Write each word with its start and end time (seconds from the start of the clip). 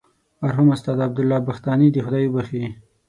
مرحوم 0.41 0.67
استاد 0.75 0.97
عبدالله 1.07 1.37
بختانی 1.49 1.87
دې 1.93 2.01
خدای 2.05 2.25
وبخښي. 2.27 2.65